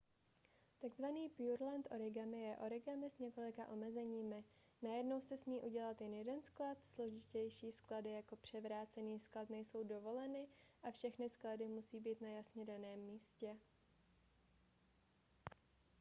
tzv. 0.81 1.05
pureland 1.37 1.85
origami 1.95 2.39
je 2.41 2.57
origami 2.59 3.09
s 3.09 3.19
několika 3.19 3.67
omezeními: 3.67 4.43
najednou 4.81 5.21
se 5.21 5.37
smí 5.37 5.59
udělat 5.61 6.01
jen 6.01 6.13
jeden 6.13 6.41
sklad 6.43 6.85
složitější 6.85 7.71
sklady 7.71 8.11
jako 8.11 8.35
převrácený 8.35 9.19
sklad 9.19 9.49
nejsou 9.49 9.83
dovoleny 9.83 10.47
a 10.83 10.91
všechny 10.91 11.29
sklady 11.29 11.67
musí 11.67 11.99
být 11.99 12.21
na 12.21 12.29
jasně 12.29 12.65
daném 12.65 12.99
místě 12.99 13.57